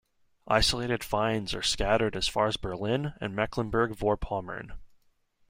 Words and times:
Isolated 0.47 1.03
finds 1.03 1.53
are 1.53 1.61
scattered 1.61 2.15
as 2.15 2.27
far 2.27 2.47
as 2.47 2.57
Berlin 2.57 3.13
and 3.21 3.35
Mecklenburg-Vorpommern. 3.35 4.79